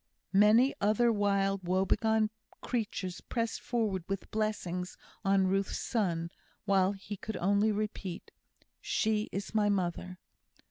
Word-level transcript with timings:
Many 0.33 0.73
other 0.81 1.11
wild, 1.11 1.61
woe 1.63 1.85
begone 1.85 2.31
creatures 2.61 3.21
pressed 3.21 3.61
forward 3.61 4.03
with 4.09 4.31
blessings 4.31 4.97
on 5.23 5.45
Ruth's 5.45 5.77
son, 5.77 6.31
while 6.65 6.93
he 6.93 7.15
could 7.15 7.37
only 7.37 7.71
repeat: 7.71 8.31
"She 8.81 9.29
is 9.31 9.53
my 9.53 9.69
mother." 9.69 10.17